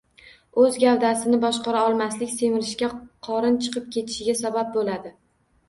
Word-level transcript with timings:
O‘z 0.61 0.79
gavdasini 0.83 1.39
boshqara 1.43 1.83
olmaslik 1.91 2.33
semirishga, 2.33 2.91
qorin 3.29 3.61
chiqib 3.69 3.95
ketishiga 3.99 4.39
sabab 4.43 4.77
bo‘ladi. 4.81 5.17